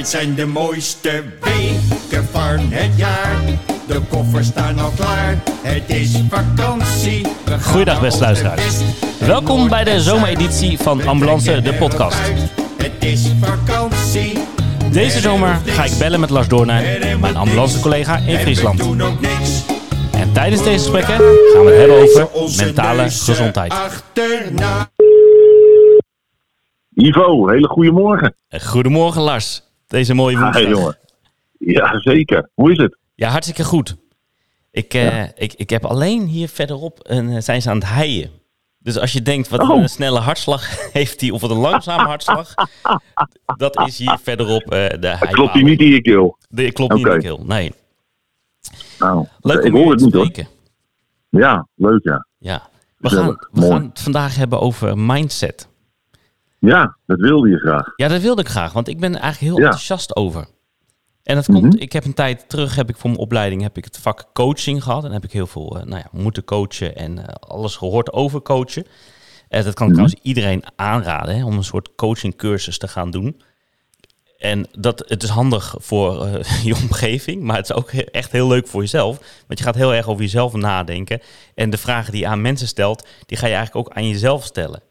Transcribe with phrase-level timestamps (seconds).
[0.00, 3.40] Dit zijn de mooiste weken van het jaar.
[3.86, 5.42] De koffers staan al klaar.
[5.62, 7.26] Het is vakantie.
[7.62, 8.80] Goeiedag, beste luisteraars.
[9.18, 12.18] Welkom bij de zomereditie van Ambulance, de podcast.
[12.76, 14.38] Het is vakantie.
[14.92, 18.80] Deze zomer ga ik bellen met Lars Doornijn, mijn ambulancecollega in Friesland.
[20.12, 21.16] En tijdens deze gesprekken
[21.52, 23.74] gaan we het hebben over mentale gezondheid.
[26.94, 28.34] Ivo, hele goede morgen.
[28.48, 30.68] Goedemorgen Lars, deze mooie woensdag.
[30.68, 30.98] jongen.
[31.58, 32.50] Ja, zeker.
[32.54, 32.96] Hoe is het?
[33.14, 33.96] Ja, hartstikke goed.
[34.70, 38.30] Ik, eh, ik, ik heb alleen hier verderop, een, eh, zijn ze aan het heien.
[38.78, 39.80] Dus als je denkt, wat Oh.
[39.82, 42.54] een snelle hartslag heeft hij, of wat een langzame hartslag,
[43.56, 45.48] dat is hier verderop eh, de Klopt heibouw.
[45.48, 46.38] hij niet in je keel?
[46.48, 47.72] De, klopt niet in keel, nee.
[48.98, 50.30] Nou, Leuk ik om hoor het niet hoor.
[51.28, 52.26] Ja, leuk ja.
[52.38, 52.68] Ja.
[52.96, 53.72] We, gaan, we mooi.
[53.72, 55.68] gaan het vandaag hebben over mindset.
[56.60, 57.92] Ja, dat wilde je graag.
[57.96, 59.64] Ja, dat wilde ik graag, want ik ben er eigenlijk heel Ja.
[59.66, 60.46] enthousiast over.
[61.22, 61.82] En dat komt, Mhm.
[61.82, 64.82] ik heb een tijd terug, heb ik voor mijn opleiding, heb ik het vak coaching
[64.82, 65.04] gehad.
[65.04, 68.42] En heb ik heel veel, eh, nou ja, moeten coachen en eh, alles gehoord over
[68.42, 68.86] coachen.
[69.48, 70.02] En dat kan ik Mhm.
[70.02, 73.40] trouwens iedereen aanraden, hè, om een soort coachingcursus te gaan doen.
[74.38, 78.48] En dat, het is handig voor eh, je omgeving, maar het is ook echt heel
[78.48, 79.18] leuk voor jezelf.
[79.46, 81.20] Want je gaat heel erg over jezelf nadenken.
[81.54, 84.44] En de vragen die je aan mensen stelt, die ga je eigenlijk ook aan jezelf
[84.44, 84.82] stellen.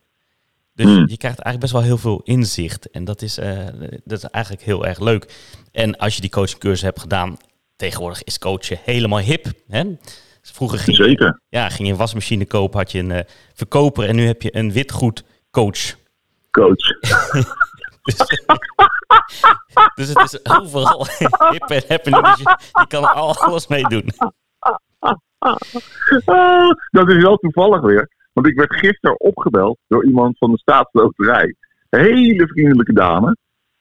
[0.80, 1.08] Dus Hmm.
[1.08, 2.90] je krijgt eigenlijk best wel heel veel inzicht.
[2.90, 3.58] En dat is, eh,
[4.04, 5.34] dat is eigenlijk heel erg leuk.
[5.72, 7.38] En als je die coachingcursus hebt gedaan,
[7.76, 9.46] tegenwoordig is coachen helemaal hip.
[9.68, 9.84] Hè?
[10.42, 11.42] Dus Vroeger ging, Zeker.
[11.50, 14.56] ja, ging je een wasmachine kopen, had je een eh, verkoper en nu heb je
[14.56, 15.96] een witgoed coach.
[16.52, 16.86] Coach.
[18.04, 18.18] Dus,
[19.96, 21.08] dus het is overal
[21.52, 22.26] hip en happening.
[22.26, 24.10] Dus je, je kan er al- alles mee doen.
[25.00, 28.10] Ah, dat is wel toevallig weer.
[28.34, 31.56] Want ik werd gisteren opgebeld door iemand van de staatsloterij.
[31.90, 33.36] Een hele vriendelijke dame.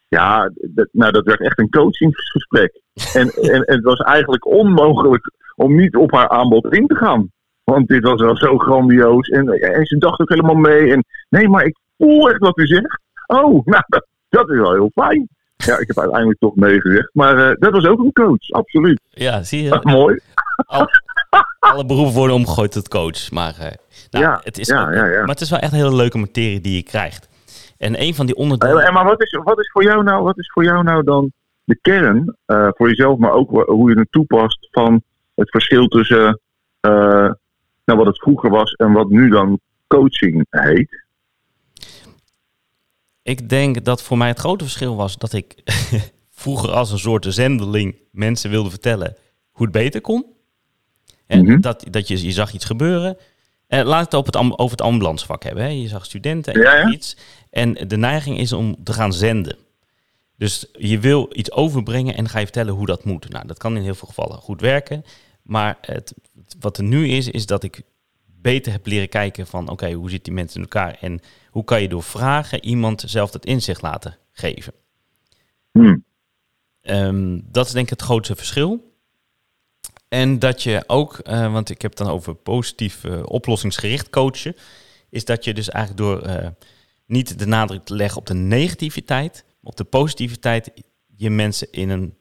[0.09, 2.81] Ja, dat, nou, dat werd echt een coachingsgesprek.
[3.15, 7.31] En, en, en het was eigenlijk onmogelijk om niet op haar aanbod in te gaan.
[7.65, 9.29] Want dit was wel zo grandioos.
[9.29, 10.93] En, en ze dacht ook helemaal mee.
[10.93, 13.01] En nee, maar ik voel echt wat u zegt.
[13.27, 15.29] Oh, nou, dat, dat is wel heel fijn.
[15.57, 17.11] Ja, ik heb uiteindelijk toch nee gezegd.
[17.13, 19.01] Maar eh, dat was ook een coach, absoluut.
[19.11, 19.81] Ja, zie je?
[19.83, 20.21] Mooi.
[20.67, 20.89] Al-
[21.59, 23.31] alle beroepen worden omgegooid tot coach.
[23.31, 23.73] Maar, eh,
[24.11, 25.19] nou, Ja, het is ja, ook- ja, ja.
[25.19, 27.29] maar het is wel echt een hele leuke materie die je krijgt.
[27.79, 28.81] En een van die onderdelen...
[28.81, 31.05] Eh, En maar wat is, wat, is voor jou nou, wat is voor jou nou
[31.05, 31.33] dan
[31.65, 35.03] de kern, eh, voor jezelf, maar ook hoe je het toepast van
[35.35, 36.41] het verschil tussen
[36.81, 41.07] nou, wat het vroeger was en wat nu dan coaching heet?
[43.23, 45.55] Ik denk dat voor mij het grote verschil was dat ik
[46.31, 49.17] vroeger als een soort zendeling mensen wilde vertellen
[49.51, 50.27] hoe het beter kon.
[51.29, 51.61] En Mhm.
[51.61, 53.17] dat, dat je, je zag iets gebeuren.
[53.67, 55.63] En laat het, op het over het ambulancevak hebben.
[55.65, 55.69] Hè.
[55.71, 56.91] Je zag studenten en Ja, ja.
[56.91, 57.17] iets.
[57.51, 59.57] En de neiging is om te gaan zenden.
[60.37, 63.29] Dus je wil iets overbrengen en ga je vertellen hoe dat moet.
[63.29, 65.05] Nou, dat kan in heel veel gevallen goed werken.
[65.43, 66.15] Maar het,
[66.61, 67.83] wat er nu is, is dat ik
[68.41, 69.69] beter heb leren kijken van...
[69.69, 70.97] oké, hoe zitten die mensen in elkaar?
[71.01, 74.73] En hoe kan je door vragen iemand zelf dat inzicht laten geven?
[75.73, 76.05] Hmm.
[76.81, 78.97] Ehm, dat is denk ik het grootste verschil.
[80.09, 84.55] En dat je ook, eh, want ik heb het dan over positief eh, oplossingsgericht coachen,
[85.11, 86.49] is dat je dus eigenlijk door eh,
[87.07, 90.71] niet de nadruk te leggen op de negativiteit, op de positiviteit,
[91.17, 92.17] je mensen in een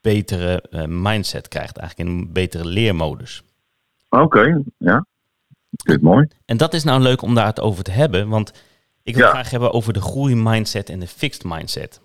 [0.00, 3.42] betere mindset krijgt, eigenlijk in een betere leermodus.
[4.08, 5.06] Oké, ja.
[5.70, 6.28] Dit is mooi.
[6.44, 8.52] En dat is nou leuk om daar het over te hebben, want
[9.02, 9.30] ik wil Ja.
[9.30, 12.00] graag hebben over de groeimindset en de fixed mindset.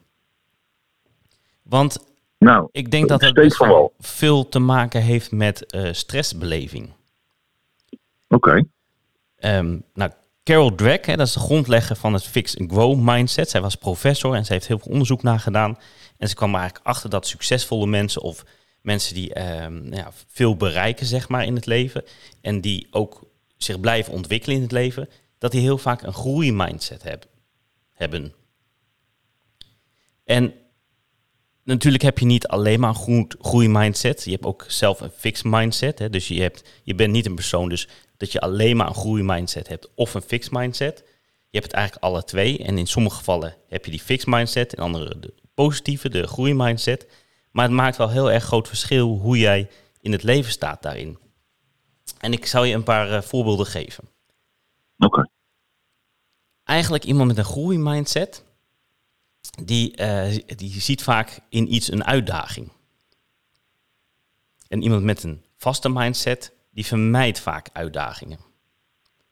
[1.63, 1.97] Want
[2.37, 6.93] Nou, Ik denk dat het wel veel te maken heeft met eh, stressbeleving.
[8.27, 8.63] Oké.
[9.35, 10.11] Ehm, nou,
[10.43, 13.49] Carol Dweck, hè, dat is de grondlegger van het Fix and Grow mindset.
[13.49, 15.77] Zij was professor en ze heeft heel veel onderzoek naar gedaan.
[16.17, 18.45] En ze kwam er eigenlijk achter dat succesvolle mensen of
[18.81, 22.03] mensen die ehm, ja, veel bereiken zeg maar, in het leven
[22.41, 23.23] en die ook
[23.57, 27.25] zich blijven ontwikkelen in het leven, dat die heel vaak een groeimindset heb,
[27.93, 28.33] hebben.
[30.23, 30.53] En
[31.67, 34.23] natuurlijk heb je niet alleen maar een groei- groeimindset.
[34.23, 35.99] Je hebt ook zelf een fixed mindset.
[35.99, 36.09] Hè?
[36.09, 37.87] Dus je, hebt, je bent niet een persoon dus
[38.17, 41.03] dat je alleen maar een groeimindset hebt of een fixed mindset.
[41.49, 42.57] Je hebt het eigenlijk alle twee.
[42.57, 47.07] En in sommige gevallen heb je die fixed mindset, in andere de positieve, de groeimindset.
[47.51, 49.69] Maar het maakt wel heel erg groot verschil hoe jij
[50.01, 51.17] in het leven staat daarin.
[52.19, 54.03] En ik zal je een paar eh, voorbeelden geven.
[54.97, 55.29] Oké.
[56.63, 58.43] Eigenlijk iemand met een groeimindset,
[59.49, 62.71] die, eh, die ziet vaak in iets een uitdaging.
[64.67, 68.39] En iemand met een vaste mindset, die vermijdt vaak uitdagingen.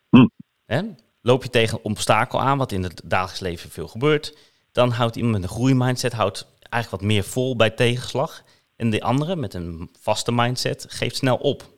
[0.10, 0.28] Hm.
[0.66, 0.82] Hè?
[1.22, 4.38] Loop je tegen een obstakel aan, wat in het dagelijks leven veel gebeurt,
[4.72, 8.44] dan houdt iemand met een groeimindset houdt eigenlijk wat meer vol bij tegenslag.
[8.76, 11.74] En de andere, met een vaste mindset, geeft snel op.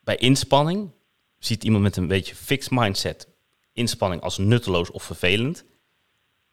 [0.00, 0.90] Bij inspanning
[1.38, 3.28] ziet iemand met een beetje fixed mindset
[3.72, 5.64] inspanning als nutteloos of vervelend.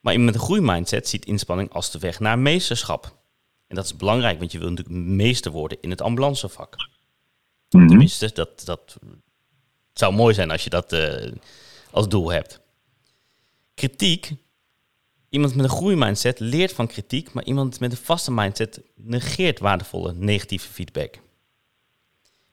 [0.07, 3.17] Maar iemand met een groeimindset ziet inspanning als de weg naar meesterschap.
[3.67, 6.75] En dat is belangrijk, want je wil natuurlijk meester worden in het ambulancevak.
[7.69, 7.87] Mhm.
[7.87, 8.97] Tenminste, dat, dat
[9.93, 11.31] zou mooi zijn als je dat eh,
[11.91, 12.59] als doel hebt.
[13.73, 14.31] Kritiek.
[15.29, 20.13] Iemand met een groeimindset leert van kritiek, maar iemand met een vaste mindset negeert waardevolle
[20.13, 21.19] negatieve feedback.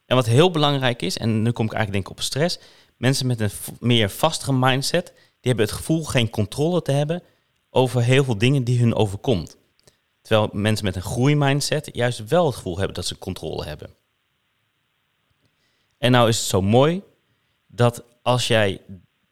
[0.07, 2.59] En wat heel belangrijk is, en nu kom ik eigenlijk denk ik op stress,
[2.97, 3.51] mensen met een
[3.81, 7.23] meer vastere mindset, die hebben het gevoel geen controle te hebben
[7.75, 9.57] over heel veel dingen die hun overkomt.
[10.23, 13.91] Terwijl mensen met een groeimindset juist wel het gevoel hebben dat ze controle hebben.
[15.99, 17.03] En nou is het zo mooi
[17.67, 18.81] dat als jij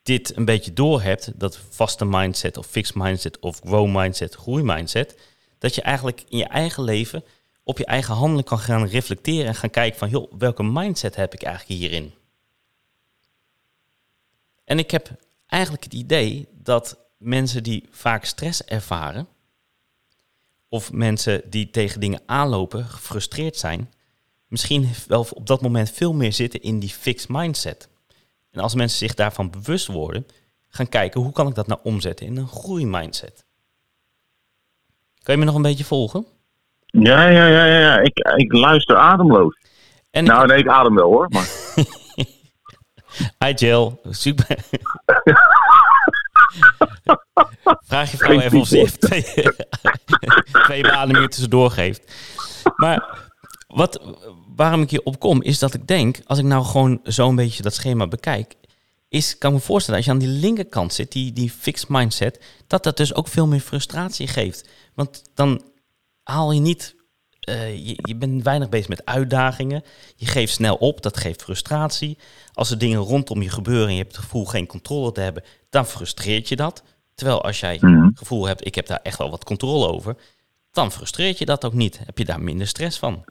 [0.03, 5.19] dit een beetje door hebt, dat vaste mindset of fixed mindset of grow mindset, groeimindset,
[5.59, 7.25] dat je eigenlijk in je eigen leven
[7.65, 11.35] op je eigen handelen kan gaan reflecteren en gaan kijken van, joh, welke mindset heb
[11.35, 12.15] ik eigenlijk hierin?
[14.65, 15.11] En ik heb
[15.47, 19.27] eigenlijk het idee dat mensen die vaak stress ervaren,
[20.69, 23.93] of mensen die tegen dingen aanlopen, gefrustreerd zijn,
[24.47, 27.89] misschien wel op dat moment veel meer zitten in die fixed mindset.
[28.51, 30.27] En als mensen zich daarvan bewust worden,
[30.69, 33.45] gaan kijken hoe kan ik dat nou omzetten in een groeimindset.
[35.23, 36.27] Kan je me nog een beetje volgen?
[36.87, 37.99] Ja, ja, ja, ja.
[37.99, 39.59] Ik, ik luister ademloos.
[40.11, 41.27] En Nou, nee, ik adem wel hoor.
[41.29, 41.49] Maar...
[43.39, 44.57] Hi Jill, super.
[47.81, 49.23] Vraag je vrouw even of ze twee,
[50.65, 52.13] twee beademingen tussendoor geeft.
[52.77, 53.31] Maar
[53.67, 54.17] wat,
[54.57, 57.63] waarom ik hier op kom, is dat ik denk, als ik nou gewoon zo'n beetje
[57.63, 58.55] dat schema bekijk,
[59.09, 62.41] is, kan ik me voorstellen, als je aan die linkerkant zit, die, die fixed mindset,
[62.67, 64.69] dat dat dus ook veel meer frustratie geeft.
[64.95, 65.63] Want dan
[66.23, 66.95] haal je niet,
[67.41, 69.83] eh, je, je bent weinig bezig met uitdagingen,
[70.17, 72.19] je geeft snel op, dat geeft frustratie.
[72.53, 75.43] Als er dingen rondom je gebeuren en je hebt het gevoel geen controle te hebben,
[75.73, 76.83] dan frustreert je dat.
[77.15, 78.05] Terwijl als jij Mhm.
[78.07, 80.17] het gevoel hebt, ik heb daar echt wel wat controle over,
[80.73, 82.01] dan frustreert je dat ook niet.
[82.05, 83.25] Heb je daar minder stress van.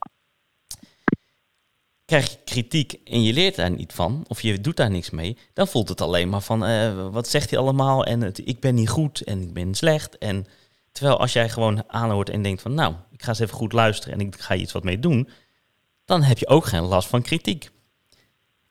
[2.04, 5.36] Krijg je kritiek en je leert daar niet van, of je doet daar niks mee,
[5.52, 8.74] dan voelt het alleen maar van, eh, wat zegt hij allemaal en het, ik ben
[8.74, 10.18] niet goed en ik ben slecht.
[10.18, 10.46] En
[10.92, 14.18] terwijl als jij gewoon aanhoort en denkt van, nou, ik ga eens even goed luisteren
[14.18, 15.28] en ik ga hier iets wat mee doen,
[16.04, 17.70] dan heb je ook geen last van kritiek.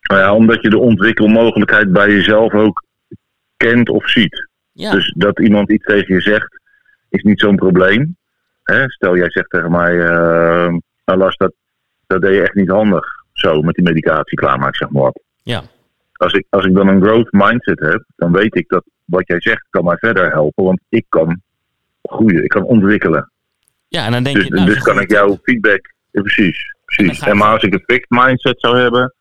[0.02, 2.84] Nou ja, omdat je de ontwikkelmogelijkheid bij jezelf ook
[3.62, 4.50] kent of ziet.
[4.72, 6.60] Ja, Dus dat iemand iets tegen je zegt,
[7.10, 8.18] is niet zo'n probleem.
[8.64, 8.90] Hè?
[8.90, 10.74] Stel, jij zegt tegen mij, eh
[11.06, 11.54] nou Lars, dat,
[12.08, 13.06] dat deed je echt niet handig.
[13.34, 15.12] Zo, met die medicatie klaarmaken, zeg maar
[15.44, 15.62] ja,
[16.14, 19.42] Als ik, als ik dan een growth mindset heb, dan weet ik dat wat jij
[19.42, 20.64] zegt kan mij verder helpen.
[20.64, 21.42] Want ik kan
[22.04, 23.32] groeien, ik kan ontwikkelen.
[23.88, 25.04] ja, en dan denk Dus, je, nou, dus kan goed.
[25.04, 25.94] ik jouw feedback.
[26.12, 27.20] Ja, precies, En precies.
[27.20, 29.14] je- En maar als ik een fixed mindset zou hebben,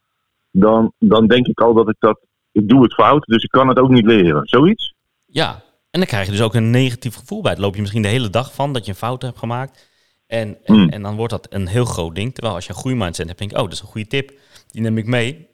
[0.50, 2.20] dan, dan denk ik al dat ik dat.
[2.52, 4.46] Ik doe het fout, dus ik kan het ook niet leren.
[4.48, 4.94] Zoiets?
[5.26, 7.50] Ja, en dan krijg je dus ook een negatief gevoel bij.
[7.50, 9.88] Het loop je misschien de hele dag van dat je een fout hebt gemaakt.
[10.26, 10.88] En, en, Hmm.
[10.88, 12.34] en dan wordt dat een heel groot ding.
[12.34, 14.32] Terwijl als je een goede mindset hebt, denk je, oh, dat is een goede tip.
[14.70, 15.48] Die neem ik mee.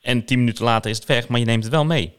[0.00, 2.16] En tien minuten later is het weg, maar je neemt het wel mee.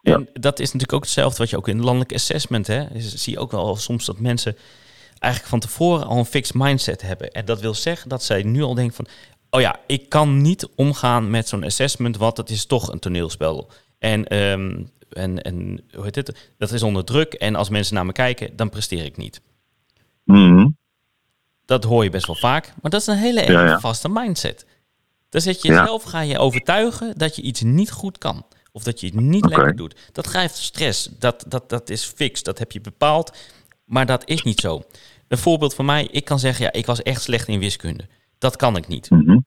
[0.00, 0.14] Ja.
[0.14, 2.88] En dat is natuurlijk ook hetzelfde wat je ook in landelijk assessment, hè.
[2.92, 4.56] Dus zie je ook wel soms dat mensen
[5.18, 7.30] eigenlijk van tevoren al een fixed mindset hebben.
[7.30, 9.06] En dat wil zeggen dat zij nu al denken van,
[9.50, 13.70] oh ja, ik kan niet omgaan met zo'n assessment, want het is toch een toneelspel.
[13.98, 16.50] En, ehm, en, en hoe heet het?
[16.58, 17.32] Dat is onder druk.
[17.34, 19.40] En als mensen naar me kijken, dan presteer ik niet.
[20.24, 20.68] Mhm.
[21.64, 22.72] Dat hoor je best wel vaak.
[22.82, 23.80] Maar dat is een hele erg Ja, ja.
[23.80, 24.66] vaste mindset.
[25.28, 25.78] Dan zet je Ja.
[25.80, 28.46] jezelf, ga je overtuigen dat je iets niet goed kan.
[28.72, 29.94] Of dat je het niet lekker doet.
[30.12, 31.08] Dat geeft stress.
[31.18, 32.42] Dat, dat, dat is fix.
[32.42, 33.36] Dat heb je bepaald.
[33.84, 34.82] Maar dat is niet zo.
[35.28, 36.08] Een voorbeeld van mij.
[36.10, 38.08] Ik kan zeggen, ja, ik was echt slecht in wiskunde.
[38.40, 39.10] Dat kan ik niet.
[39.10, 39.38] Mhm.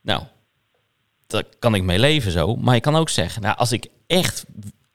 [0.00, 0.22] Nou,
[1.26, 2.56] daar kan ik mee leven zo.
[2.56, 4.44] Maar je kan ook zeggen, nou, als ik echt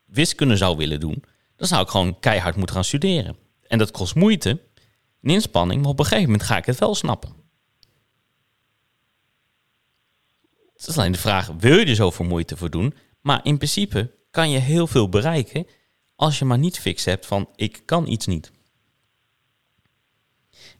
[0.06, 1.24] wiskunde zou willen doen,
[1.56, 3.38] dan zou ik gewoon keihard moeten gaan studeren.
[3.68, 4.50] En dat kost moeite,
[5.22, 7.34] een inspanning, maar op een gegeven moment ga ik het wel snappen.
[10.74, 12.94] Het is alleen de vraag, wil je er zoveel moeite voor doen?
[13.22, 15.68] Maar in principe kan je heel veel bereiken
[16.16, 18.52] als je maar niet fix hebt van ik kan iets niet.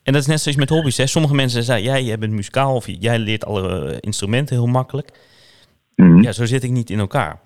[0.04, 0.98] En dat is net zoals met hobby's.
[0.98, 1.06] Hè.
[1.06, 5.20] Sommige mensen zeggen, jij, jij bent muzikaal of jij leert alle eh, instrumenten heel makkelijk.
[5.96, 6.22] Mhm.
[6.22, 7.40] Ja, zo zit ik niet in elkaar.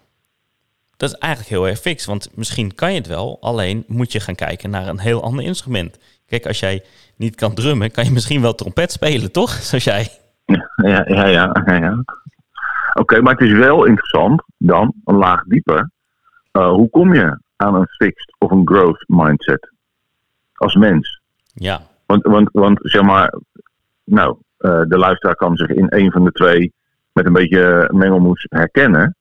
[0.97, 4.19] Dat is eigenlijk heel erg fix, want misschien kan je het wel, alleen moet je
[4.19, 5.99] gaan kijken naar een heel ander instrument.
[6.25, 6.83] Kijk, als jij
[7.15, 9.51] niet kan drummen, kan je misschien wel trompet spelen, toch?
[9.69, 10.07] Zoals jij.
[10.45, 11.63] Ja, ja, ja.
[11.65, 12.03] ja, ja.
[12.93, 15.89] Oké, maar het is wel interessant dan, een laag dieper.
[16.51, 19.71] Eh, hoe kom je aan een fixed of een growth mindset?
[20.53, 21.21] Als mens.
[21.53, 23.33] Ja, Want, want, want zeg maar,
[24.03, 26.73] nou, eh, de luisteraar kan zich in een van de twee
[27.11, 29.15] met een beetje mengelmoes herkennen.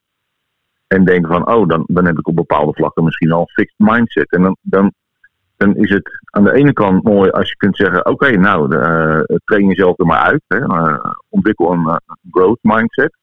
[0.86, 3.78] En denken van, oh, dan, dan heb ik op bepaalde vlakken misschien al een fixed
[3.78, 4.30] mindset.
[4.32, 4.92] En dan, dan,
[5.56, 9.36] dan is het aan de ene kant mooi als je kunt zeggen, oké, nou, eh,
[9.44, 10.42] train jezelf er maar uit.
[10.46, 11.96] Hè, eh, ontwikkel een eh,
[12.30, 13.16] growth mindset.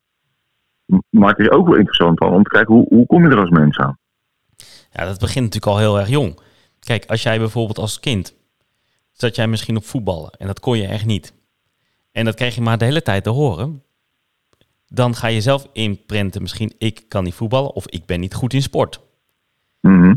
[1.09, 3.39] Maar het is ook wel interessant van, om te kijken, hoe, hoe kom je er
[3.39, 3.97] als mens aan?
[4.91, 6.39] Ja, dat begint natuurlijk al heel erg jong.
[6.79, 8.35] Kijk, als jij bijvoorbeeld als kind
[9.13, 11.33] zat jij misschien op voetballen en dat kon je echt niet.
[12.11, 13.83] En dat kreeg je maar de hele tijd te horen.
[14.87, 18.53] Dan ga je zelf inprenten misschien ik kan niet voetballen of ik ben niet goed
[18.53, 18.99] in sport.
[19.79, 20.15] Mhm.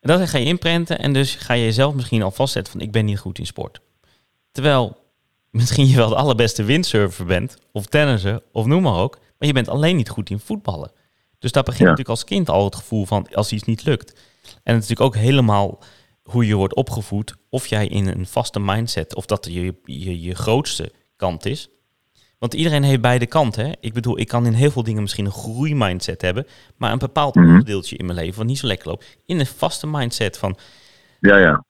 [0.00, 2.92] En dat ga je inprenten en dus ga je jezelf misschien al vastzetten van ik
[2.92, 3.80] ben niet goed in sport.
[4.52, 4.96] Terwijl
[5.50, 9.54] misschien je wel de allerbeste windsurfer bent of tennisser of noem maar ook, maar je
[9.54, 10.92] bent alleen niet goed in voetballen.
[11.38, 11.88] Dus daar begint Ja.
[11.90, 14.12] natuurlijk als kind al het gevoel van als iets niet lukt.
[14.42, 15.78] En het is natuurlijk ook helemaal
[16.30, 20.34] hoe je wordt opgevoed, of jij in een vaste mindset, of dat je je, je
[20.34, 21.68] grootste kant is.
[22.38, 23.64] Want iedereen heeft beide kanten.
[23.66, 23.72] Hè?
[23.80, 26.46] Ik bedoel, ik kan in heel veel dingen misschien een groeimindset hebben,
[26.76, 27.46] maar een bepaald Mhm.
[27.46, 30.58] onderdeeltje in mijn leven wat niet zo lekker loopt, in een vaste mindset van.
[31.20, 31.64] Ja, ja.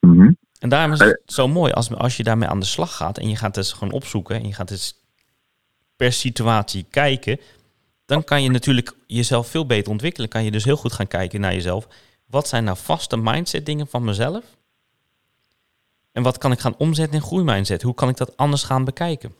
[0.00, 0.32] Mhm.
[0.58, 1.06] En daarom is Eh.
[1.06, 3.72] het zo mooi als, als je daarmee aan de slag gaat en je gaat dus
[3.72, 4.94] gewoon opzoeken en je gaat dus
[5.96, 7.40] per situatie kijken,
[8.06, 10.28] dan kan je natuurlijk jezelf veel beter ontwikkelen.
[10.28, 11.88] Kan je dus heel goed gaan kijken naar jezelf.
[12.30, 14.56] Wat zijn nou vaste mindset dingen van mezelf?
[16.12, 17.82] En wat kan ik gaan omzetten in groeimindset?
[17.82, 19.32] Hoe kan ik dat anders gaan bekijken?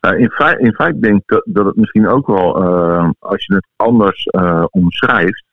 [0.00, 3.66] Nou, in, feite, in denk ik dat, het misschien ook wel, eh, als je het
[3.76, 5.44] anders eh, omschrijft,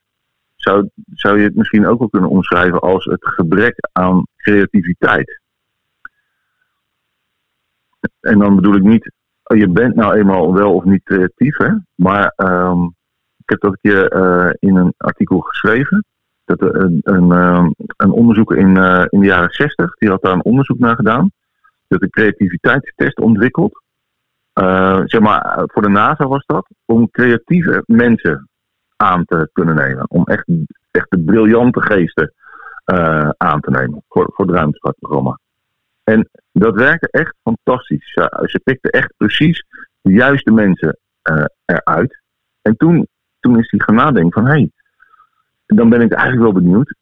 [0.56, 5.42] zou, zou je het misschien ook wel kunnen omschrijven als het gebrek aan creativiteit.
[8.20, 9.12] En dan bedoel ik niet,
[9.44, 11.70] je bent nou eenmaal wel of niet creatief, hè?
[11.96, 12.88] maar ehm,
[13.44, 16.06] ik heb dat een keer eh, in een artikel geschreven.
[16.46, 20.34] Dat een, een, ehm, een onderzoeker in, eh, in de jaren 60, die had daar
[20.34, 21.32] een onderzoek naar gedaan.
[21.88, 23.82] Dat een creativiteitstest ontwikkeld.
[24.54, 28.50] Eh, zeg maar, voor de NASA was dat, om creatieve mensen
[28.96, 30.10] aan te kunnen nemen.
[30.10, 30.46] Om echt,
[30.92, 32.34] echt de briljante geesten
[33.38, 35.40] aan te nemen voor, voor het ruimtevaartprogramma.
[36.04, 38.14] En dat werkte echt fantastisch.
[38.14, 39.66] Ze, ze pikten echt precies
[40.02, 40.98] de juiste mensen
[41.66, 42.22] eruit.
[42.64, 43.08] En toen,
[43.44, 44.72] toen is hij gaan nadenken van, hé, hey,
[45.66, 46.96] dan ben ik eigenlijk wel benieuwd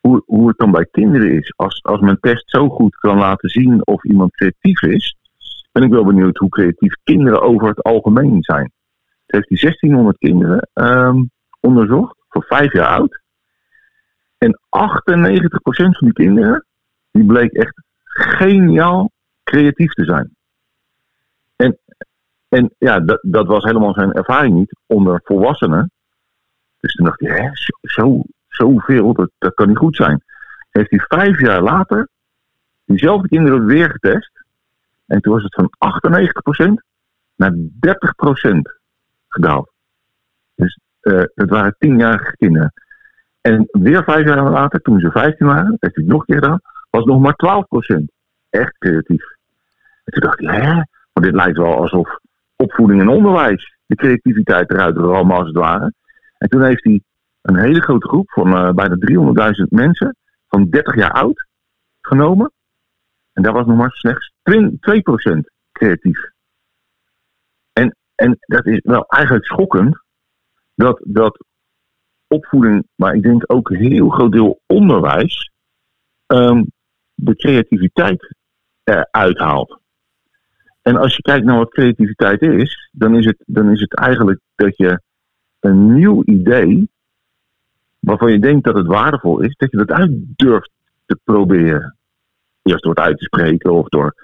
[0.00, 1.52] hoe, hoe het dan bij kinderen is.
[1.56, 5.16] Als, als mijn test zo goed kan laten zien of iemand creatief is,
[5.72, 8.72] ben ik wel benieuwd hoe creatief kinderen over het algemeen zijn.
[9.26, 11.22] Toen heeft hij 1600 kinderen ehm,
[11.60, 13.20] onderzocht, voor vijf jaar oud.
[14.38, 14.60] En 98%
[15.68, 16.66] van die kinderen,
[17.10, 19.10] die bleek echt geniaal
[19.44, 20.35] creatief te zijn.
[22.48, 25.90] En, ja, dat, dat was helemaal zijn ervaring niet onder volwassenen.
[26.80, 30.24] Dus toen dacht hij, hè, zo, zo, zoveel, dat, kan niet goed zijn.
[30.70, 32.08] Heeft hij vijf jaar later
[32.84, 34.30] diezelfde kinderen weer getest.
[35.06, 35.70] En toen was het van
[36.70, 36.72] 98%
[37.34, 37.58] naar 30%
[39.28, 39.72] gedaald.
[40.54, 42.72] Dus eh, het waren tienjarige kinderen.
[43.40, 46.60] En weer vijf jaar later, toen ze 15 waren, heeft hij nog een keer gedaan,
[46.90, 47.64] was nog maar
[48.00, 48.04] 12%.
[48.50, 49.24] Echt creatief.
[50.04, 50.74] En toen dacht hij, hè,
[51.12, 52.18] maar dit lijkt wel alsof
[52.56, 55.92] opvoeding en onderwijs de creativiteit eruit rammen als het ware.
[56.38, 57.00] En toen heeft hij
[57.42, 58.96] een hele grote groep van eh, bijna
[59.62, 60.16] 300.000 mensen
[60.48, 61.46] van 30 jaar oud
[62.00, 62.52] genomen.
[63.32, 65.40] En daar was nog maar slechts 2%
[65.72, 66.30] creatief.
[67.72, 70.04] En, en dat is wel eigenlijk schokkend
[70.74, 71.44] dat, dat
[72.28, 75.50] opvoeding, maar ik denk ook een heel groot deel onderwijs,
[76.26, 76.64] ehm,
[77.14, 78.34] de creativiteit
[78.84, 79.80] eruit haalt.
[80.86, 84.40] En als je kijkt naar wat creativiteit is, dan is het, dan is het eigenlijk
[84.54, 85.00] dat je
[85.60, 86.90] een nieuw idee,
[87.98, 90.70] waarvan je denkt dat het waardevol is, dat je dat uit durft
[91.06, 91.96] te proberen.
[92.62, 94.14] Eerst door het uit te spreken of door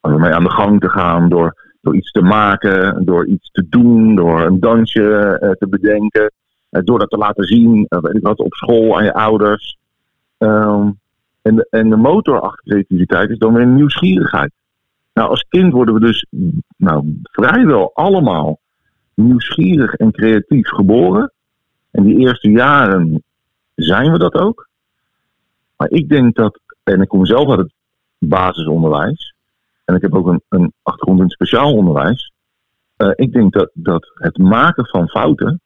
[0.00, 4.14] ermee aan de gang te gaan, door, door iets te maken, door iets te doen,
[4.14, 6.32] door een dansje eh, te bedenken,
[6.70, 9.78] eh, door dat te laten zien, eh, weet ik wat, op school aan je ouders.
[10.38, 10.90] Ehm,
[11.42, 14.52] en, de, en de motor achter creativiteit is dan weer nieuwsgierigheid.
[15.20, 16.26] Nou, als kind worden we dus
[16.76, 18.58] nou, vrijwel allemaal
[19.14, 21.32] nieuwsgierig en creatief geboren.
[21.90, 23.22] En die eerste jaren
[23.74, 24.68] zijn we dat ook.
[25.76, 27.72] Maar ik denk dat, en ik kom zelf uit het
[28.18, 29.34] basisonderwijs,
[29.84, 32.32] en ik heb ook een, een achtergrond in speciaal onderwijs.
[32.96, 35.60] Uh, ik denk dat, dat het maken van fouten,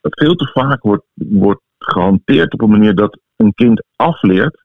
[0.00, 4.64] dat veel te vaak wordt, wordt gehanteerd op een manier dat een kind afleert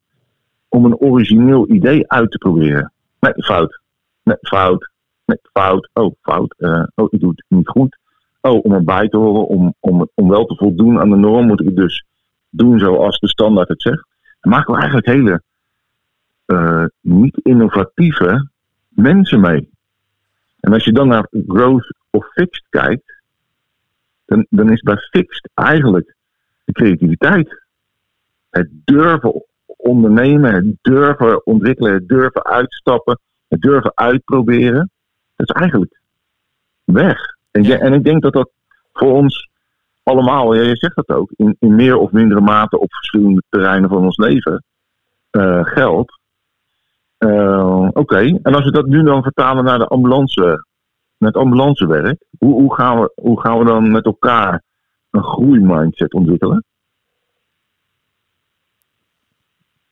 [0.67, 2.92] om een origineel idee uit te proberen.
[3.24, 3.80] Nee, fout.
[4.24, 4.89] Nee, fout.
[5.25, 5.89] Nee, fout.
[5.94, 6.56] Oh, fout.
[6.58, 7.98] Uh, oh, ik doe het niet goed.
[8.42, 11.62] oh, om erbij te horen, om, om, om wel te voldoen aan de norm, moet
[11.62, 12.06] ik dus
[12.50, 14.06] doen zoals de standaard het zegt.
[14.39, 15.42] Dan maken we eigenlijk hele
[16.46, 18.50] eh, niet innovatieve
[18.89, 19.70] mensen mee.
[20.60, 23.22] En als je dan naar growth of fixed kijkt,
[24.25, 26.15] dan, dan is bij fixed eigenlijk
[26.63, 27.63] de creativiteit.
[28.50, 29.44] Het durven
[29.83, 34.91] ondernemen, het durven ontwikkelen, het durven uitstappen, het durven uitproberen.
[35.35, 35.99] Dat is eigenlijk
[36.83, 37.19] weg.
[37.51, 37.77] En, Ja.
[37.77, 38.49] en ik denk dat dat
[38.93, 39.49] voor ons
[40.03, 43.89] allemaal, ja, je zegt dat ook, in, in meer of mindere mate op verschillende terreinen
[43.89, 44.63] van ons leven
[45.29, 46.19] eh, geldt.
[47.17, 50.41] Eh, Oké, en als we dat nu dan vertalen naar de ambulance,
[51.17, 54.61] naar het ambulancewerk, hoe, hoe, gaan we, hoe gaan we dan met elkaar
[55.11, 56.63] een groeimindset ontwikkelen?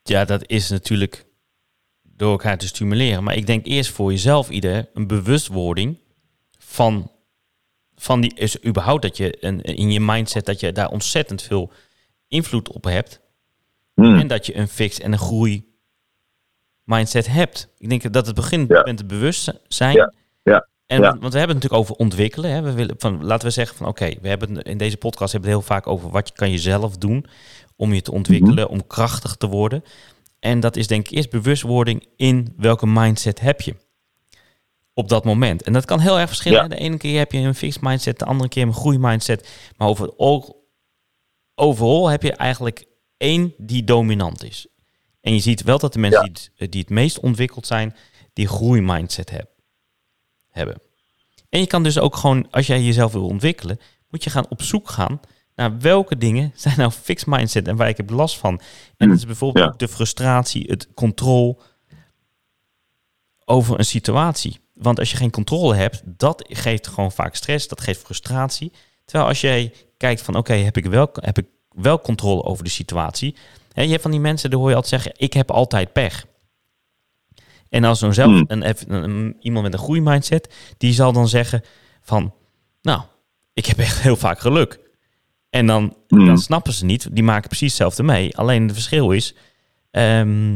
[0.03, 1.25] Ja, dat is natuurlijk
[2.01, 3.23] door elkaar te stimuleren.
[3.23, 5.99] Maar ik denk eerst voor jezelf, ieder, een bewustwording
[6.57, 7.11] van,
[7.95, 11.71] van die, is überhaupt dat je een, in je mindset, dat je daar ontzettend veel
[12.27, 13.19] invloed op hebt.
[13.93, 14.19] Hmm.
[14.19, 15.69] En dat je een fix en een groei
[16.83, 17.67] mindset hebt.
[17.77, 18.81] Ik denk dat het begint Ja.
[18.81, 19.95] met het bewustzijn.
[19.95, 21.07] Ja, ja, En ja.
[21.09, 22.51] Want, want we hebben het natuurlijk over ontwikkelen.
[22.51, 22.61] Hè.
[22.61, 25.55] We willen van, laten we zeggen van oké, we hebben in deze podcast hebben we
[25.55, 27.25] het heel vaak over wat je kan je zelf doen
[27.81, 28.73] om je te ontwikkelen, Mhm.
[28.73, 29.83] om krachtig te worden.
[30.39, 33.75] En dat is denk ik eerst bewustwording in welke mindset heb je
[34.93, 35.63] op dat moment.
[35.63, 36.61] En dat kan heel erg verschillen.
[36.61, 36.67] Ja.
[36.67, 39.49] De ene keer heb je een fixed mindset, de andere keer een groeimindset.
[39.77, 40.13] Maar over
[41.55, 42.85] overal heb je eigenlijk
[43.17, 44.67] één die dominant is.
[45.21, 46.27] En je ziet wel dat de mensen Ja.
[46.33, 47.95] die, het, die het meest ontwikkeld zijn,
[48.33, 49.49] die groeimindset heb,
[50.49, 50.81] hebben.
[51.49, 54.61] En je kan dus ook gewoon, als jij jezelf wil ontwikkelen, moet je gaan op
[54.61, 55.19] zoek gaan
[55.55, 58.61] naar welke dingen zijn nou fixed mindset en waar ik heb last van.
[58.97, 59.73] En dat is bijvoorbeeld Ja.
[59.77, 61.57] de frustratie, het controle
[63.45, 64.59] over een situatie.
[64.73, 68.71] Want als je geen controle hebt, dat geeft gewoon vaak stress, dat geeft frustratie.
[69.05, 72.69] Terwijl als jij kijkt van oké, heb ik wel heb ik wel controle over de
[72.69, 73.35] situatie.
[73.73, 76.25] Hè, je hebt van die mensen, die hoor je altijd zeggen, ik heb altijd pech.
[77.69, 78.43] En als zo'n zelf, Hmm.
[78.47, 81.61] een, even- een- een- iemand met een groeimindset, die zal dan zeggen
[82.01, 82.33] van,
[82.81, 83.01] nou,
[83.53, 84.79] ik heb echt heel vaak geluk.
[85.51, 86.25] En dan, Hmm.
[86.25, 88.37] dan snappen ze niet, die maken precies hetzelfde mee.
[88.37, 89.35] Alleen het verschil is,
[89.91, 90.51] ehm,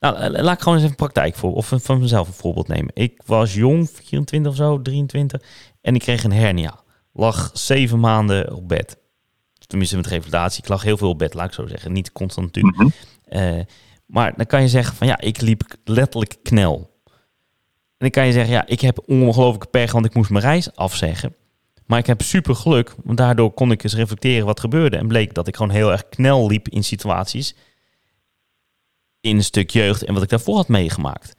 [0.00, 2.34] nou, la- laat ik gewoon eens even een praktijk voor, of van- van mezelf een
[2.34, 2.90] voorbeeld nemen.
[2.94, 5.42] Ik was jong, 24 of zo, 23,
[5.80, 6.80] en ik kreeg een hernia.
[7.12, 8.96] Lag zeven maanden op bed.
[9.66, 10.62] Tenminste met revalidatie.
[10.62, 11.92] Ik lag heel veel op bed, laat ik zo zeggen.
[11.92, 12.76] Niet constant natuurlijk.
[12.76, 12.88] Mhm.
[13.24, 13.60] Eh,
[14.06, 16.90] maar dan kan je zeggen van ja, ik liep letterlijk knel.
[17.04, 17.12] En
[17.98, 21.34] dan kan je zeggen, ja, ik heb ongelooflijke pech, want ik moest mijn reis afzeggen.
[21.86, 24.96] Maar ik heb super geluk, want daardoor kon ik eens reflecteren wat gebeurde.
[24.96, 27.54] En bleek dat ik gewoon heel erg knel liep in situaties.
[29.20, 31.26] In een stuk jeugd en wat ik daarvoor had meegemaakt.
[31.26, 31.34] Dat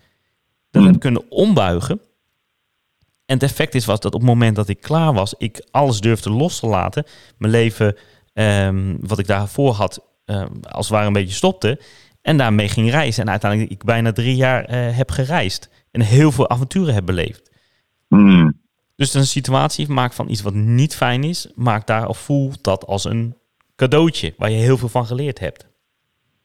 [0.72, 0.86] Hmm.
[0.86, 2.02] heb ik kunnen ombuigen.
[3.26, 6.00] En het effect is was dat op het moment dat ik klaar was, ik alles
[6.00, 7.04] durfde los te laten.
[7.38, 7.96] Mijn leven,
[8.34, 11.80] ehm, wat ik daarvoor had, ehm, als het ware een beetje stopte.
[12.22, 13.24] En daarmee ging reizen.
[13.24, 15.70] En uiteindelijk ik bijna drie jaar eh, heb gereisd.
[15.92, 17.52] En heel veel avonturen heb beleefd.
[18.08, 18.66] Hmm.
[18.98, 22.86] Dus een situatie maakt van iets wat niet fijn is, maakt daar of voelt dat
[22.86, 23.38] als een
[23.76, 25.68] cadeautje waar je heel veel van geleerd hebt.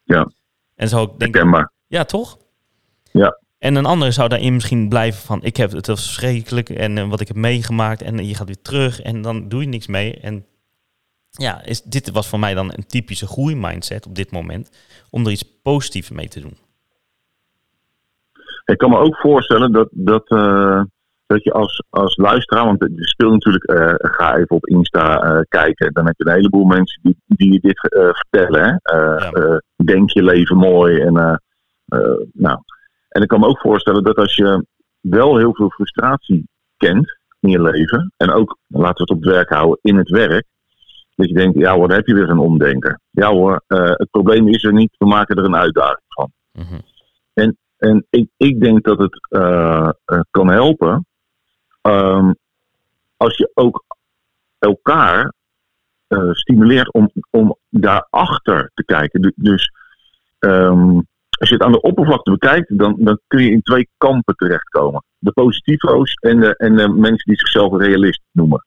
[0.04, 0.30] Ja,
[0.74, 1.72] En zo denk ik, herkenbaar.
[1.86, 2.38] ja toch?
[3.12, 3.38] Ja.
[3.58, 7.08] En een ander zou daarin misschien blijven van, ik heb het was verschrikkelijk en eh,
[7.08, 10.20] wat ik heb meegemaakt en je gaat weer terug en dan doe je niks mee.
[10.20, 10.46] En
[11.30, 14.70] ja, is, dit was voor mij dan een typische groeimindset op dit moment,
[15.10, 16.56] om er iets positiefs mee te doen.
[18.64, 20.82] Ik kan me ook voorstellen dat, dat, eh,
[21.32, 25.40] dat je als, als luisteraar, want het speelt natuurlijk, eh, ga even op Insta eh,
[25.48, 28.62] kijken, dan heb je een heleboel mensen die, die je dit eh, vertellen.
[28.62, 28.96] Hè?
[28.96, 29.60] Ja.
[29.84, 31.00] denk je leven mooi.
[31.00, 31.40] En,
[32.32, 32.58] nou.
[33.08, 34.66] en ik kan me ook voorstellen dat als je
[35.00, 39.34] wel heel veel frustratie kent in je leven, en ook, laten we het op het
[39.34, 40.46] werk houden, in het werk,
[41.14, 43.00] dat je denkt, ja hoor, daar heb je weer een omdenker.
[43.10, 46.32] Ja hoor, het probleem is er niet, we maken er een uitdaging van.
[46.52, 46.80] Mhm.
[47.82, 49.20] En ik, ik denk dat het
[50.30, 51.06] kan helpen
[51.82, 52.32] ehm,
[53.16, 53.84] als je ook
[54.58, 55.32] elkaar
[56.06, 59.20] eh, stimuleert om, om daarachter te kijken.
[59.22, 59.70] Du- Dus
[60.38, 61.00] ehm,
[61.38, 65.04] als je het aan de oppervlakte bekijkt, dan, dan kun je in twee kampen terechtkomen.
[65.18, 68.66] De positivo's en de, en de mensen die zichzelf realist noemen.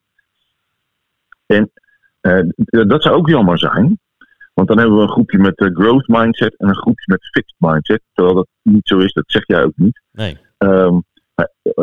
[1.46, 1.72] En
[2.20, 3.98] eh, dat zou ook jammer zijn.
[4.54, 7.54] Want dan hebben we een groepje met eh, growth mindset en een groepje met fixed
[7.58, 8.02] mindset.
[8.12, 10.00] Terwijl dat niet zo is, dat zeg jij ook niet.
[10.12, 10.38] Nee.
[10.58, 11.02] Maar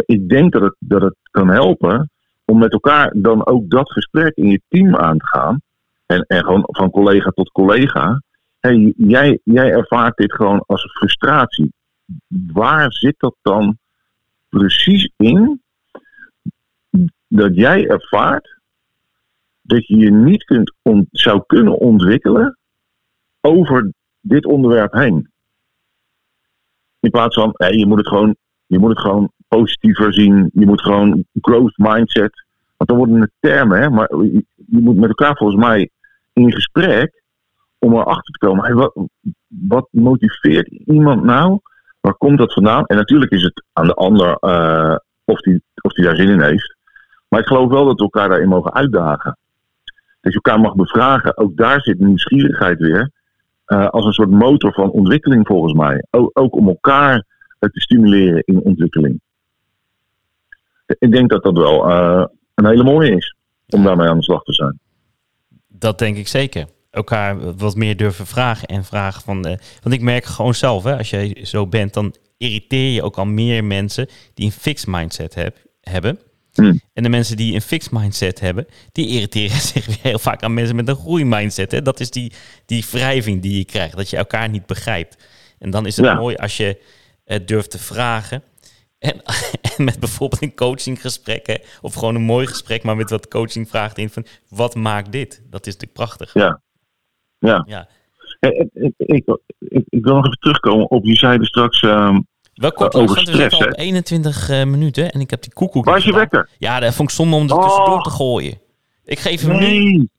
[0.06, 2.10] ik denk dat het, dat het kan helpen
[2.46, 5.62] om met elkaar dan ook dat gesprek in je team aan te gaan.
[6.06, 8.22] En, en gewoon van collega tot collega.
[8.60, 11.74] Hey, jij, jij ervaart dit gewoon als frustratie.
[12.54, 13.78] Waar zit dat dan
[14.50, 15.62] precies in
[17.28, 18.58] dat jij ervaart
[19.62, 20.74] dat je je niet kunt
[21.12, 22.58] zou kunnen ontwikkelen
[23.42, 25.32] over dit onderwerp heen.
[27.00, 28.36] In plaats van, nee, je moet het gewoon,
[28.66, 30.50] je moet het gewoon positiever zien.
[30.54, 32.44] Je moet gewoon growth mindset.
[32.78, 35.90] Want dan worden het termen, hè, maar je, moet met elkaar volgens mij
[36.34, 37.24] in gesprek
[37.80, 38.64] om erachter te komen.
[38.64, 38.94] Hey, wat,
[39.48, 41.60] wat motiveert iemand nou?
[42.00, 42.86] Waar komt dat vandaan?
[42.86, 46.42] En natuurlijk is het aan de ander eh, of die, of die daar zin in
[46.42, 46.76] heeft.
[47.28, 49.38] Maar ik geloof wel dat we elkaar daarin mogen uitdagen.
[50.22, 51.38] Dat je elkaar mag bevragen.
[51.38, 53.12] Ook daar zit nieuwsgierigheid weer.
[53.66, 56.06] eh, als een soort motor van ontwikkeling volgens mij.
[56.12, 57.26] Ook, ook om elkaar
[57.60, 59.22] eh, te stimuleren in ontwikkeling.
[61.00, 62.26] Ik denk dat dat wel eh,
[62.56, 63.36] een hele mooie is.
[63.70, 64.80] Om daarmee aan de slag te zijn.
[65.68, 66.66] Dat denk ik zeker.
[66.92, 69.46] Elkaar wat meer durven vragen en vragen van.
[69.46, 73.18] eh, want ik merk gewoon zelf, hè, als jij zo bent, dan irriteer je ook
[73.18, 76.20] al meer mensen die een fixed mindset heb, hebben.
[76.54, 76.82] Hmm.
[76.94, 80.54] En de mensen die een fixed mindset hebben, die irriteren zich weer heel vaak aan
[80.54, 81.72] mensen met een groeimindset.
[81.72, 81.82] Hè.
[81.82, 82.32] Dat is die,
[82.66, 85.28] die wrijving die je krijgt, dat je elkaar niet begrijpt.
[85.60, 86.14] En dan is het Ja.
[86.14, 86.82] mooi als je
[87.24, 88.44] eh, durft te vragen.
[89.04, 89.22] En,
[89.78, 94.10] en met bijvoorbeeld een coachinggesprek, of gewoon een mooi gesprek, maar met wat coachingvragen in
[94.10, 95.42] van wat maakt dit?
[95.50, 96.34] Dat is natuurlijk prachtig.
[96.34, 96.62] Ja.
[97.40, 97.64] Ja.
[97.68, 97.88] Ja.
[98.40, 101.82] Eh, eh, Ik, ik, ik, ik wil nog even terugkomen op, je zei er straks,
[101.82, 102.20] ehm,
[102.54, 105.42] Wel kort, Uh, over we zitten stress, al op 21 eh, minuten en ik heb
[105.42, 105.86] die koekoek.
[105.86, 106.22] waar is je gedaan.
[106.30, 106.50] wekker?
[106.58, 107.64] Ja, dat vond ik zonde om er Oh.
[107.64, 108.60] tussendoor te gooien.
[109.06, 110.10] Ik geef hem nu.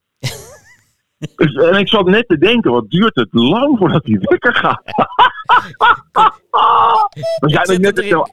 [1.37, 4.83] Dus, en ik zat net te denken, wat duurt het lang voordat die wekker gaat?
[7.41, 8.23] We zijn net zo,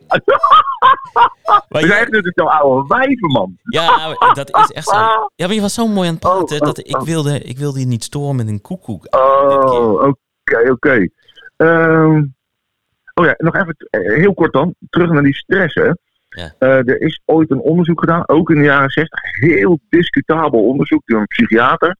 [1.69, 3.57] we je- zijn net zo oude wijven, man.
[3.63, 4.95] ja, dat is echt zo.
[5.35, 7.03] Ja, maar je was zo mooi aan het praten Oh, oh, dat ik oh.
[7.03, 9.07] wilde, ik wilde je niet storen met een koekoek.
[9.15, 11.07] Oh, oké, oké.
[11.57, 12.23] Ehm,
[13.13, 14.75] oh ja, nog even eh, heel kort dan.
[14.89, 15.91] Terug naar die stress, hè.
[16.29, 16.53] Ja.
[16.59, 19.19] Eh, er is ooit een onderzoek gedaan, ook in de jaren 60.
[19.31, 21.97] Heel discutabel onderzoek door een psychiater.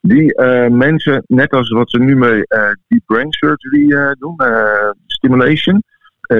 [0.00, 4.36] Die eh, mensen, net als wat ze nu met eh deep brain surgery eh, doen,
[5.06, 5.82] stimulation.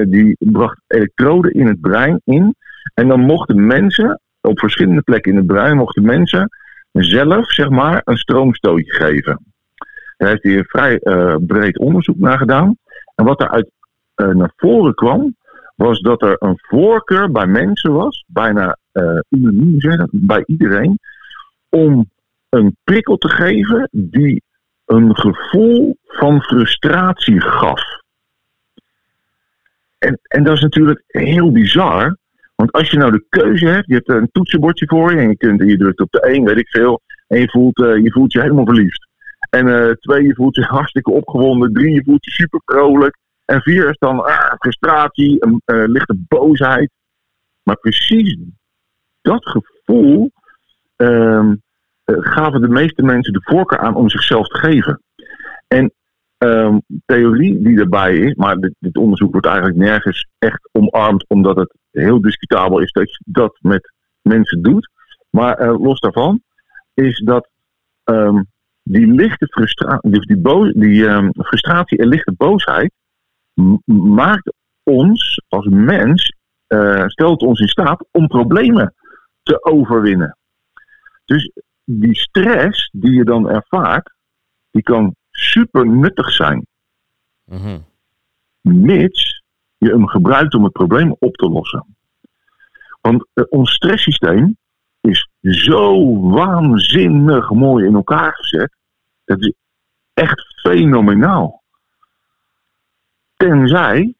[0.07, 2.55] die bracht elektroden in het brein in.
[2.93, 6.49] En dan mochten mensen, op verschillende plekken in het brein, mochten mensen
[6.91, 9.45] zelf, zeg maar, een stroomstootje geven.
[10.17, 10.99] Daar heeft hij vrij
[11.47, 12.77] breed onderzoek naar gedaan.
[13.15, 13.69] En wat daaruit
[14.15, 15.35] eh naar voren kwam,
[15.75, 20.99] was dat er een voorkeur bij mensen was, bijna eh unaniem zeggen, bij iedereen,
[21.69, 22.09] om
[22.49, 24.43] een prikkel te geven die
[24.85, 27.83] een gevoel van frustratie gaf.
[29.97, 32.17] En, en dat is natuurlijk heel bizar.
[32.55, 35.37] Want als je nou de keuze hebt, je hebt een toetsenbordje voor je en je,
[35.37, 38.33] kunt, je drukt op de 1, weet ik veel, en je voelt, eh, je, voelt
[38.33, 39.07] je helemaal verliefd.
[39.49, 41.73] En eh, twee, je voelt je hartstikke opgewonden.
[41.73, 43.17] Drie, je voelt je super vrolijk.
[43.45, 46.91] En vier is dan ah, frustratie, een eh, lichte boosheid.
[47.63, 48.37] Maar precies
[49.21, 50.31] dat gevoel
[50.95, 51.57] ehm, eh,
[52.19, 55.01] gaven de meeste mensen de voorkeur aan om zichzelf te geven.
[55.67, 55.93] En
[56.37, 61.55] ehm, theorie die erbij is, maar dit, dit onderzoek wordt eigenlijk nergens echt omarmd, omdat
[61.55, 64.89] het heel discutabel is dat je dat met mensen doet.
[65.29, 66.41] Maar eh, los daarvan
[66.93, 67.49] is dat
[68.03, 68.43] ehm,
[68.83, 72.91] die lichte frustratie, die, die, bo- die ehm, frustratie en lichte boosheid
[73.93, 76.33] maakt ons als mens,
[76.67, 78.93] eh, stelt ons in staat om problemen
[79.43, 80.37] te overwinnen.
[81.25, 81.51] Dus
[81.91, 84.13] die stress die je dan ervaart,
[84.71, 86.67] die kan super nuttig zijn,
[87.45, 87.79] Mhm.
[88.61, 89.43] mits
[89.77, 91.97] je hem gebruikt om het probleem op te lossen.
[93.01, 94.57] Want eh, ons stresssysteem
[95.01, 98.71] is zo waanzinnig mooi in elkaar gezet.
[99.25, 99.53] Dat is
[100.13, 101.63] echt fenomenaal.
[103.35, 104.13] Tenzij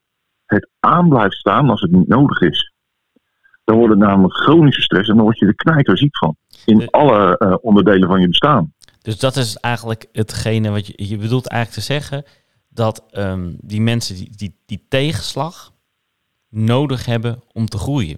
[0.45, 2.73] het aan blijft staan als het niet nodig is.
[3.63, 6.35] Dan wordt het namelijk chronische stress en dan word je er knijterziek van.
[6.69, 8.73] In alle eh, onderdelen van je bestaan.
[9.01, 12.23] Dus dat is eigenlijk hetgene wat je, je bedoelt eigenlijk te zeggen.
[12.69, 15.71] Dat ehm, die mensen die, die, die tegenslag
[16.49, 18.17] nodig hebben om te groeien.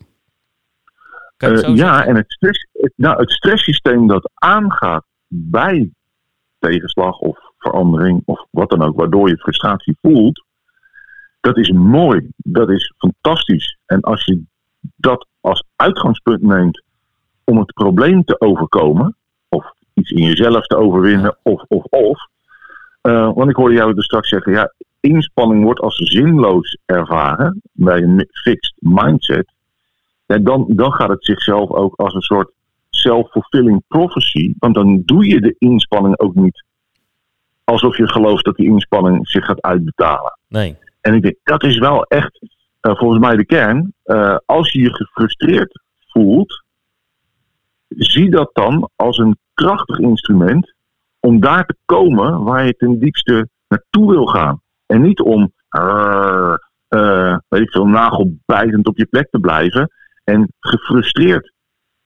[1.38, 5.92] Eh, ja, en het, stress, het, nou, het stresssysteem dat aangaat bij
[6.60, 10.46] tegenslag of verandering of wat dan ook, waardoor je frustratie voelt,
[11.40, 12.30] dat is mooi.
[12.36, 13.78] Dat is fantastisch.
[13.86, 14.44] En als je
[14.96, 16.84] dat als uitgangspunt neemt
[17.52, 19.16] om het probleem te overkomen,
[19.50, 22.28] of iets in jezelf te overwinnen, of, of, of.
[23.02, 28.02] eh, want ik hoorde jou er straks zeggen, ja, inspanning wordt als zinloos ervaren bij
[28.02, 29.54] een fixed mindset.
[30.26, 32.52] Ja, dan, dan gaat het zichzelf ook als een soort
[32.90, 34.54] self-fulfilling prophecy.
[34.60, 36.64] Want dan doe je de inspanning ook niet
[37.64, 40.38] alsof je gelooft dat die inspanning zich gaat uitbetalen.
[40.48, 40.78] Nee.
[41.02, 42.40] En ik denk, dat is wel echt
[42.80, 43.94] eh, volgens mij de kern.
[44.04, 46.61] Eh, als je je gefrustreerd voelt,
[47.98, 50.74] zie dat dan als een krachtig instrument
[51.20, 54.62] om daar te komen waar je ten diepste naartoe wil gaan.
[54.86, 56.54] En niet om uh,
[56.90, 59.92] uh, weet ik veel, nagelbijtend op je plek te blijven
[60.24, 61.54] en gefrustreerd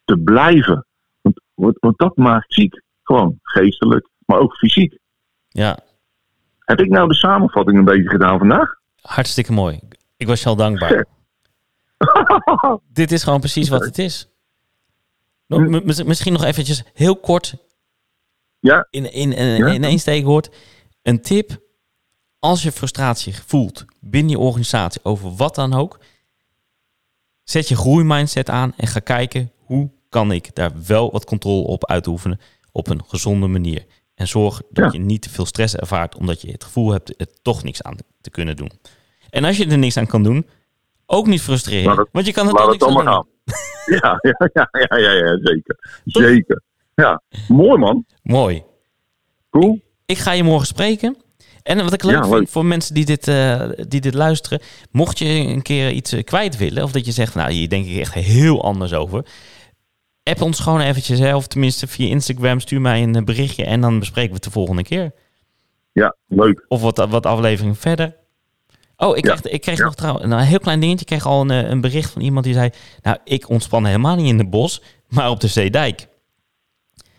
[0.04, 0.86] te blijven.
[1.22, 2.84] Want, want, want dat maakt ziek.
[3.04, 5.00] Gewoon geestelijk, maar ook fysiek.
[5.48, 5.80] Ja,
[6.60, 8.84] Heb ik nou de samenvatting een beetje gedaan vandaag?
[9.02, 9.80] hartstikke mooi.
[10.18, 11.06] Ik was je al dankbaar.
[12.94, 14.30] Dit is gewoon precies wat het is.
[15.48, 17.56] Misschien nog eventjes heel kort
[18.60, 19.68] Ja, in, in, in, Ja?
[19.68, 20.50] in één steekwoord.
[21.02, 21.64] Een tip.
[22.40, 26.00] Als je frustratie voelt binnen je organisatie over wat dan ook.
[27.44, 31.86] Zet je groeimindset aan en ga kijken hoe kan ik daar wel wat controle op
[31.86, 32.40] uitoefenen
[32.72, 33.86] op een gezonde manier.
[34.16, 35.00] En zorg dat Ja.
[35.00, 37.98] je niet te veel stress ervaart omdat je het gevoel hebt er toch niks aan
[38.22, 38.72] te kunnen doen.
[39.30, 40.48] En als je er niks aan kan doen,
[41.06, 41.98] ook niet frustreren.
[41.98, 43.34] Het- want je kan er het niks dan aan doen.
[43.86, 46.02] Ja, ja, ja, ja, ja, ja zeker.
[46.06, 46.62] Zeker.
[46.96, 48.06] Ja, mooi man.
[48.24, 48.64] Mooi.
[49.50, 49.82] Cool.
[50.06, 51.18] Ik ga je morgen spreken.
[51.64, 52.48] En wat ik leuk Ja, vind leuk.
[52.48, 54.60] voor mensen die dit, eh, die dit luisteren.
[54.92, 56.84] Mocht je een keer iets eh, kwijt willen.
[56.84, 59.26] Of dat je zegt, nou hier denk ik echt heel anders over.
[60.24, 61.20] App ons gewoon eventjes.
[61.20, 63.66] Hè, of tenminste via Instagram stuur mij een eh, berichtje.
[63.66, 65.12] En dan bespreken we het de volgende keer.
[65.92, 66.66] Ja, leuk.
[66.68, 68.16] Of wat, wat afleveringen verder.
[68.98, 69.36] Oh, ik Ja.
[69.36, 69.84] kreeg, ik kreeg Ja.
[69.84, 71.00] nog trouwens een heel klein dingetje.
[71.02, 72.70] Ik kreeg al een, eh, een bericht van iemand die zei...
[73.02, 76.08] Nou, ik ontspan helemaal niet in de bos, maar op de Zeedijk.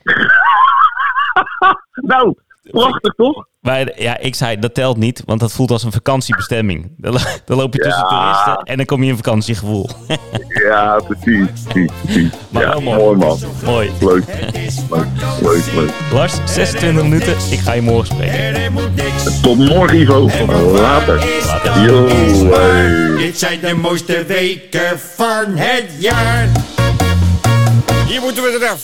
[1.94, 3.46] Nou, prachtig toch?
[3.66, 6.90] Maar ja, ik zei, dat telt niet, want dat voelt als een vakantiebestemming.
[6.96, 9.88] Dan, lo- dan loop je tussen toeristen en dan kom je in vakantiegevoel.
[10.68, 11.46] Ja, precies.
[11.64, 12.30] precies, precies.
[12.50, 12.98] Maar Ja, wel mooi.
[12.98, 13.38] mooi man.
[13.64, 13.90] Mooi.
[14.00, 14.24] Leuk.
[14.90, 15.06] Leuk,
[15.40, 15.90] leuk, leuk.
[16.12, 17.34] Lars, 26 minuten.
[17.50, 18.38] Ik ga je morgen spreken.
[18.38, 20.30] En er moet niks Tot morgen, Ivo.
[20.72, 21.24] Later.
[21.46, 21.82] Later.
[21.82, 22.06] Yo,
[22.50, 23.16] hey.
[23.16, 26.48] Dit zijn de mooiste weken van het jaar.
[28.06, 28.80] Hier moeten we eraf.